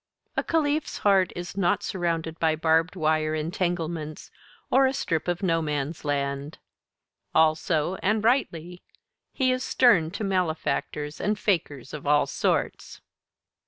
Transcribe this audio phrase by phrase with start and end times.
[0.35, 4.31] A Caliph's heart is not surrounded by barbed wire entanglements
[4.71, 6.57] or a strip of No Man's Land.
[7.35, 8.81] Also, and rightly,
[9.31, 13.01] he is stern to malefactors and fakers of all sorts.